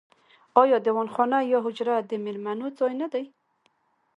آیا 0.61 0.77
دیوان 0.85 1.07
خانه 1.13 1.39
یا 1.51 1.59
حجره 1.65 1.95
د 2.01 2.11
میلمنو 2.25 2.67
ځای 2.79 2.93
نه 3.01 3.07
دی؟ 3.13 3.25